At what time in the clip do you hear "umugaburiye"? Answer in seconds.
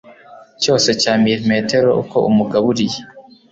2.29-2.99